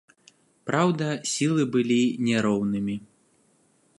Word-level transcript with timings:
Праўда, 0.69 1.09
сілы 1.33 1.63
былі 1.77 1.99
не 2.29 2.37
роўнымі. 2.49 2.95